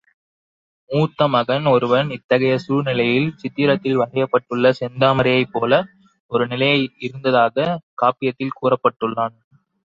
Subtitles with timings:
[0.89, 5.83] மூத்த மகன் ஒருவன், இத்தகைய சூழ்நிலையில் சித்திரத்தில் வரையப்பட்டுள்ள செந்தாமரையைப் போல
[6.31, 9.35] ஒரு நிலையில் இருந்ததாகக் காப்பியத்தில் கூறப்பட்டுள்ளான்.